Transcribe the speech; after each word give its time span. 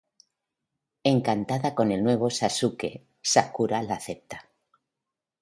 Encantada 1.03 1.75
con 1.75 1.91
el 1.91 2.03
nuevo 2.03 2.31
Sasuke, 2.31 3.05
Sakura 3.21 3.83
la 3.83 3.93
acepta. 3.93 4.49